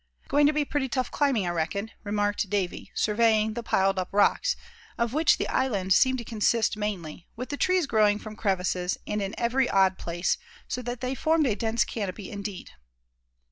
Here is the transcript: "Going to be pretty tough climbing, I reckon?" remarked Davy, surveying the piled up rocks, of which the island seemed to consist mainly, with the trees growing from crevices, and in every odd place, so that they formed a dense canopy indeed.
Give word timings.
"Going 0.29 0.47
to 0.47 0.51
be 0.51 0.65
pretty 0.65 0.89
tough 0.89 1.11
climbing, 1.11 1.45
I 1.45 1.51
reckon?" 1.51 1.91
remarked 2.03 2.49
Davy, 2.49 2.91
surveying 2.95 3.53
the 3.53 3.61
piled 3.61 3.99
up 3.99 4.09
rocks, 4.11 4.55
of 4.97 5.13
which 5.13 5.37
the 5.37 5.47
island 5.47 5.93
seemed 5.93 6.17
to 6.17 6.23
consist 6.23 6.75
mainly, 6.75 7.27
with 7.35 7.49
the 7.49 7.55
trees 7.55 7.85
growing 7.85 8.17
from 8.17 8.35
crevices, 8.35 8.97
and 9.05 9.21
in 9.21 9.35
every 9.37 9.69
odd 9.69 9.99
place, 9.99 10.39
so 10.67 10.81
that 10.81 11.01
they 11.01 11.13
formed 11.13 11.45
a 11.45 11.55
dense 11.55 11.85
canopy 11.85 12.31
indeed. 12.31 12.71